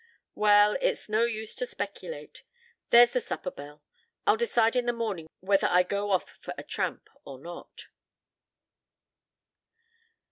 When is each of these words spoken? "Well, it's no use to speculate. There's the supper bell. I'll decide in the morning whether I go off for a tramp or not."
"Well, 0.33 0.77
it's 0.81 1.09
no 1.09 1.25
use 1.25 1.53
to 1.53 1.63
speculate. 1.63 2.41
There's 2.89 3.13
the 3.13 3.21
supper 3.21 3.51
bell. 3.51 3.83
I'll 4.25 4.35
decide 4.35 4.75
in 4.75 4.87
the 4.87 4.93
morning 4.93 5.27
whether 5.41 5.67
I 5.67 5.83
go 5.83 6.09
off 6.09 6.31
for 6.41 6.55
a 6.57 6.63
tramp 6.63 7.07
or 7.23 7.37
not." 7.37 7.85